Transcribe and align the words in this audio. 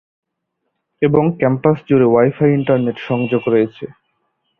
এবং 1.01 1.23
ক্যাম্পাস 1.39 1.77
জুড়ে 1.87 2.07
wifi 2.09 2.49
internet 2.53 2.97
সংযোগ 3.07 3.41
রয়েছে। 3.47 3.85